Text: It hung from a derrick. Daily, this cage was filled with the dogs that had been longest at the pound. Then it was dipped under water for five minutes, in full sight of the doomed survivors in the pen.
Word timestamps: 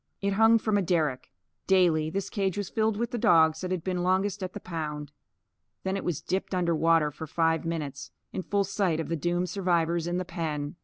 It 0.19 0.31
hung 0.33 0.57
from 0.57 0.79
a 0.79 0.81
derrick. 0.81 1.29
Daily, 1.67 2.09
this 2.09 2.31
cage 2.31 2.57
was 2.57 2.69
filled 2.71 2.97
with 2.97 3.11
the 3.11 3.19
dogs 3.19 3.61
that 3.61 3.69
had 3.69 3.83
been 3.83 4.01
longest 4.01 4.41
at 4.41 4.53
the 4.53 4.59
pound. 4.59 5.11
Then 5.83 5.95
it 5.95 6.03
was 6.03 6.21
dipped 6.23 6.55
under 6.55 6.75
water 6.75 7.11
for 7.11 7.27
five 7.27 7.65
minutes, 7.65 8.09
in 8.33 8.41
full 8.41 8.63
sight 8.63 8.99
of 8.99 9.09
the 9.09 9.15
doomed 9.15 9.49
survivors 9.51 10.07
in 10.07 10.17
the 10.17 10.25
pen. 10.25 10.75